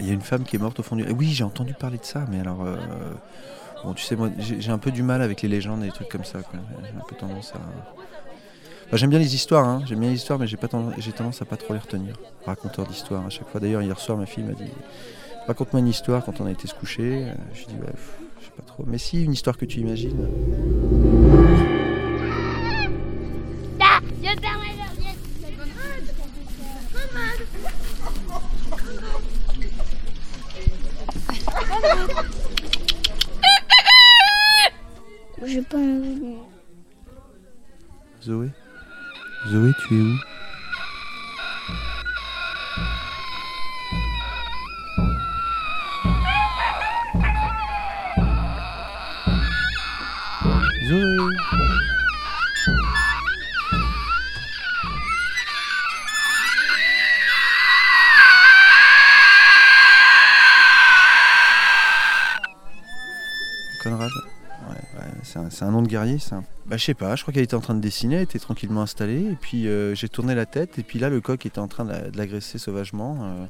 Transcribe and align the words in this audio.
Il 0.00 0.06
y 0.06 0.10
a 0.10 0.12
une 0.12 0.20
femme 0.22 0.44
qui 0.44 0.56
est 0.56 0.58
morte 0.58 0.78
au 0.80 0.82
fond 0.82 0.96
du. 0.96 1.04
Eh 1.08 1.12
Oui, 1.12 1.28
j'ai 1.32 1.44
entendu 1.44 1.74
parler 1.74 1.98
de 1.98 2.04
ça, 2.04 2.24
mais 2.30 2.40
alors. 2.40 2.62
euh, 2.64 2.76
Bon, 3.84 3.94
tu 3.94 4.02
sais, 4.04 4.16
moi, 4.16 4.28
j'ai 4.38 4.70
un 4.72 4.78
peu 4.78 4.90
du 4.90 5.04
mal 5.04 5.22
avec 5.22 5.40
les 5.42 5.48
légendes 5.48 5.82
et 5.82 5.86
les 5.86 5.92
trucs 5.92 6.08
comme 6.08 6.24
ça. 6.24 6.40
J'ai 6.52 6.58
un 6.98 7.04
peu 7.08 7.14
tendance 7.14 7.52
à. 7.54 8.96
J'aime 8.96 9.10
bien 9.10 9.18
les 9.20 9.34
histoires, 9.34 9.68
hein. 9.68 9.82
j'aime 9.86 10.00
bien 10.00 10.08
les 10.10 10.16
histoires, 10.16 10.38
mais 10.38 10.46
j'ai 10.48 10.56
tendance, 10.56 10.94
tendance 11.16 11.42
à 11.42 11.44
pas 11.44 11.56
trop 11.56 11.74
les 11.74 11.78
retenir. 11.78 12.16
Raconteur 12.44 12.86
d'histoires 12.86 13.24
à 13.24 13.30
chaque 13.30 13.46
fois. 13.48 13.60
D'ailleurs, 13.60 13.82
hier 13.82 13.98
soir, 14.00 14.18
ma 14.18 14.26
fille 14.26 14.42
m'a 14.42 14.54
dit 14.54 14.70
Raconte-moi 15.46 15.78
une 15.80 15.88
histoire 15.88 16.24
quand 16.24 16.40
on 16.40 16.46
a 16.46 16.50
été 16.50 16.66
se 16.66 16.74
coucher. 16.74 17.26
Je 17.54 17.66
dis 17.66 17.74
Ouais, 17.80 17.86
pff, 17.92 18.18
je 18.40 18.46
sais 18.46 18.52
pas 18.56 18.62
trop. 18.66 18.84
Mais 18.86 18.98
si, 18.98 19.22
une 19.22 19.32
histoire 19.32 19.56
que 19.56 19.64
tu 19.64 19.78
imagines. 19.80 20.26
Je 24.22 24.57
J'ai 35.44 35.62
pas 35.62 35.76
envie. 35.78 36.36
Zoé 38.22 38.48
Zoé, 39.48 39.72
tu 39.86 39.94
es 39.94 40.02
où? 40.02 40.16
Zoé 50.88 51.67
Conrad 63.82 64.10
Ouais, 64.68 64.74
ouais, 65.00 65.12
c'est 65.22 65.62
un, 65.62 65.70
nom 65.70 65.82
de 65.82 65.86
guerrier, 65.88 66.18
un... 66.32 66.42
Bah 66.66 66.76
je 66.76 66.84
sais 66.84 66.94
pas, 66.94 67.14
je 67.16 67.22
crois 67.22 67.32
qu'elle 67.32 67.44
était 67.44 67.54
en 67.54 67.60
train 67.60 67.74
de 67.74 67.80
dessiner, 67.80 68.16
elle 68.16 68.22
était 68.22 68.40
tranquillement 68.40 68.82
installée, 68.82 69.24
et 69.30 69.36
puis 69.40 69.68
euh, 69.68 69.94
j'ai 69.94 70.08
tourné 70.08 70.34
la 70.34 70.46
tête, 70.46 70.78
et 70.78 70.82
puis 70.82 70.98
là 70.98 71.08
le 71.08 71.20
coq 71.20 71.46
était 71.46 71.60
en 71.60 71.68
train 71.68 71.84
de 71.84 71.90
la- 71.90 72.10
de 72.10 72.16
l'agresser 72.18 72.58
sauvagement. 72.58 73.18
euh. 73.22 73.46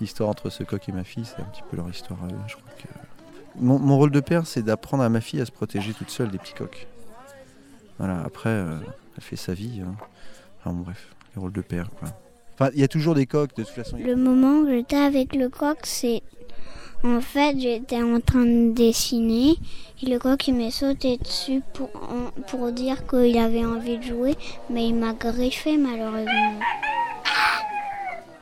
L'histoire 0.00 0.28
entre 0.28 0.50
ce 0.50 0.64
coq 0.64 0.88
et 0.88 0.92
ma 0.92 1.04
fille, 1.04 1.24
c'est 1.24 1.40
un 1.40 1.44
petit 1.46 1.62
peu 1.70 1.76
leur 1.76 1.88
histoire 1.88 2.18
je 2.48 2.54
crois 2.56 2.72
que... 2.76 2.88
Mon, 3.58 3.96
rôle 3.96 4.10
de 4.10 4.20
père, 4.20 4.46
c'est 4.46 4.62
d'apprendre 4.62 5.02
à 5.02 5.08
ma 5.08 5.22
fille 5.22 5.40
à 5.40 5.46
se 5.46 5.52
protéger 5.52 5.94
toute 5.94 6.10
seule 6.10 6.30
des 6.30 6.36
petits 6.36 6.52
coqs. 6.52 6.86
Voilà, 7.98 8.20
après, 8.22 8.50
euh, 8.50 8.76
elle 9.16 9.22
fait 9.22 9.36
sa 9.36 9.54
vie. 9.54 9.80
hein. 9.80 9.94
Enfin 10.60 10.74
bref, 10.74 11.08
le 11.34 11.40
rôle 11.40 11.52
de 11.52 11.62
père, 11.62 11.88
quoi. 11.98 12.08
Enfin, 12.54 12.70
il 12.74 12.80
y 12.80 12.84
a 12.84 12.88
toujours 12.88 13.14
des 13.14 13.24
coqs, 13.24 13.56
de 13.56 13.62
toute 13.62 13.72
façon. 13.72 13.96
Le 13.96 14.16
moment 14.16 14.60
où 14.60 14.68
j'étais 14.68 14.96
avec 14.96 15.34
le 15.34 15.48
coq, 15.48 15.78
c'est... 15.84 16.22
En 17.04 17.20
fait, 17.20 17.58
j'étais 17.58 18.02
en 18.02 18.20
train 18.20 18.44
de 18.44 18.72
dessiner 18.72 19.56
et 20.02 20.06
le 20.06 20.18
coq 20.18 20.48
il 20.48 20.54
m'est 20.54 20.70
sauté 20.70 21.18
dessus 21.18 21.62
pour, 21.72 22.72
dire 22.72 23.06
qu'il 23.06 23.38
avait 23.38 23.64
envie 23.64 23.98
de 23.98 24.02
jouer, 24.02 24.34
mais 24.70 24.88
il 24.88 24.94
m'a 24.94 25.12
griffé 25.12 25.76
malheureusement. 25.76 26.58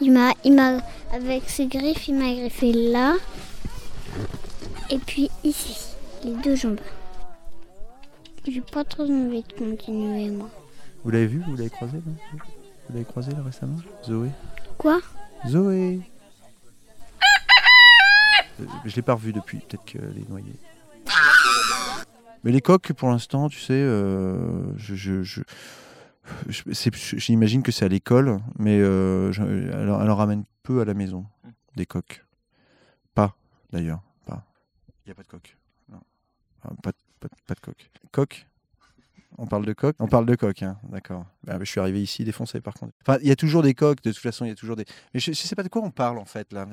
Il 0.00 0.12
m'a, 0.12 0.32
il 0.44 0.54
m'a, 0.54 0.78
avec 1.12 1.48
ses 1.48 1.66
griffes, 1.66 2.08
il 2.08 2.14
m'a 2.14 2.32
griffé 2.32 2.72
là 2.72 3.14
et 4.90 4.98
puis 4.98 5.30
ici, 5.44 5.94
les 6.24 6.32
deux 6.42 6.56
jambes. 6.56 6.80
J'ai 8.46 8.60
pas 8.60 8.84
trop 8.84 9.04
envie 9.04 9.42
de 9.42 9.52
continuer 9.52 10.30
moi. 10.30 10.48
Vous 11.04 11.10
l'avez 11.10 11.26
vu 11.26 11.42
Vous 11.46 11.56
l'avez 11.56 11.70
croisé 11.70 11.98
Vous 11.98 12.92
l'avez 12.92 13.04
croisé 13.04 13.30
là 13.32 13.42
récemment? 13.44 13.78
Zoé? 14.04 14.30
Quoi? 14.78 15.00
Zoé 15.46 16.00
Je 18.84 18.96
l'ai 18.96 19.02
pas 19.02 19.14
revu 19.14 19.32
depuis, 19.32 19.58
peut-être 19.58 19.84
qu'elle 19.84 20.16
est 20.18 20.28
noyée. 20.28 20.54
Mais 22.44 22.52
les 22.52 22.60
coqs, 22.60 22.92
pour 22.94 23.10
l'instant, 23.10 23.48
tu 23.48 23.60
sais, 23.60 23.74
euh, 23.74 24.72
je, 24.78 24.94
je, 24.94 25.22
je- 25.22 25.42
j'imagine 27.18 27.62
que 27.62 27.70
c'est 27.72 27.84
à 27.84 27.88
l'école, 27.88 28.40
mais 28.58 28.78
euh, 28.80 29.30
elle, 29.38 29.90
en- 29.90 30.16
ramène 30.16 30.44
peu 30.62 30.80
à 30.80 30.84
la 30.84 30.94
maison, 30.94 31.26
des 31.76 31.86
coqs. 31.86 32.24
Pas, 33.14 33.34
d'ailleurs, 33.72 34.00
pas. 34.26 34.44
Il 35.04 35.08
n'y 35.08 35.12
a 35.12 35.14
pas 35.14 35.22
de 35.22 35.28
coq. 35.28 35.56
Non. 35.90 36.00
Pas, 36.82 36.92
de- 36.92 36.96
pas, 37.20 37.28
de- 37.28 37.34
pas 37.46 37.54
de 37.54 37.60
coq. 37.60 37.90
Coq 38.12 38.46
on 39.38 39.46
parle 39.46 39.64
de 39.64 39.72
coq 39.72 39.96
On 40.00 40.08
parle 40.08 40.26
de 40.26 40.34
coq, 40.34 40.62
hein, 40.64 40.76
d'accord. 40.90 41.24
Ah, 41.46 41.56
bah, 41.56 41.64
je 41.64 41.70
suis 41.70 41.80
arrivé 41.80 42.02
ici 42.02 42.24
défoncé 42.24 42.60
par 42.60 42.74
contre. 42.74 42.92
Enfin, 43.06 43.18
il 43.22 43.28
y 43.28 43.30
a 43.30 43.36
toujours 43.36 43.62
des 43.62 43.72
coqs, 43.74 44.02
de 44.02 44.10
toute 44.12 44.20
façon, 44.20 44.44
il 44.44 44.48
y 44.48 44.50
a 44.50 44.54
toujours 44.56 44.76
des. 44.76 44.84
Mais 45.14 45.20
je 45.20 45.30
ne 45.30 45.34
sais 45.34 45.54
pas 45.54 45.62
de 45.62 45.68
quoi 45.68 45.82
on 45.82 45.90
parle 45.90 46.18
en 46.18 46.24
fait 46.26 46.52
là. 46.52 46.66